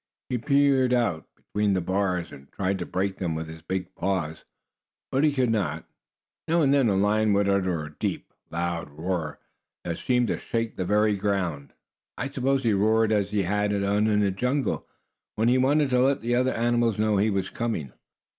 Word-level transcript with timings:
He 0.29 0.39
peered 0.39 0.93
out 0.95 1.27
between 1.35 1.73
the 1.73 1.79
bars, 1.79 2.31
and 2.31 2.51
tried 2.51 2.79
to 2.79 2.87
break 2.87 3.17
them 3.17 3.35
with 3.35 3.47
his 3.47 3.61
big 3.61 3.93
paws. 3.93 4.43
But 5.11 5.23
he 5.23 5.31
could 5.31 5.51
not. 5.51 5.85
Now 6.47 6.63
and 6.63 6.73
then 6.73 6.87
the 6.87 6.95
lion 6.97 7.33
would 7.33 7.47
utter 7.47 7.83
a 7.85 7.93
deep, 7.99 8.33
loud 8.49 8.89
roar, 8.89 9.37
that 9.85 9.99
seemed 9.99 10.29
to 10.29 10.39
shake 10.39 10.75
the 10.75 10.85
very 10.85 11.15
ground. 11.15 11.73
I 12.17 12.29
suppose 12.29 12.63
he 12.63 12.73
roared 12.73 13.11
as 13.11 13.29
he 13.29 13.43
had 13.43 13.69
done 13.69 14.07
in 14.07 14.21
the 14.21 14.31
jungle, 14.31 14.87
when 15.35 15.49
he 15.49 15.59
wanted 15.59 15.91
to 15.91 15.99
let 15.99 16.21
the 16.21 16.33
other 16.33 16.51
animals 16.51 16.97
know 16.97 17.17
he 17.17 17.29
was 17.29 17.51
coming. 17.51 17.93